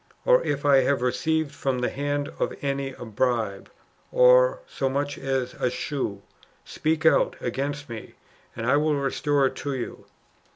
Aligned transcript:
or 0.25 0.43
if 0.43 0.65
I 0.65 0.77
have 0.77 1.03
received 1.03 1.51
from 1.51 1.77
the 1.77 1.89
hand 1.91 2.27
of 2.39 2.55
any 2.63 2.93
a 2.93 3.05
bribe 3.05 3.69
or 4.11 4.61
[so 4.65 4.89
much 4.89 5.19
as] 5.19 5.53
a 5.53 5.69
shoe, 5.69 6.23
speak 6.65 7.05
out 7.05 7.35
against 7.39 7.87
me, 7.87 8.15
and 8.55 8.65
I 8.65 8.77
will 8.77 8.95
restore 8.95 9.45
it 9.45 9.55
to 9.57 9.75
you." 9.75 10.05